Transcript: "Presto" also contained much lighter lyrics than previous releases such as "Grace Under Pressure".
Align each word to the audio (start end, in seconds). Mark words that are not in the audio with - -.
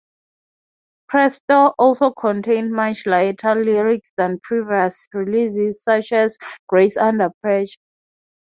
"Presto" 1.09 1.75
also 1.77 2.09
contained 2.09 2.71
much 2.73 3.05
lighter 3.05 3.53
lyrics 3.53 4.11
than 4.17 4.39
previous 4.39 5.07
releases 5.13 5.83
such 5.83 6.11
as 6.11 6.35
"Grace 6.67 6.97
Under 6.97 7.29
Pressure". 7.43 7.77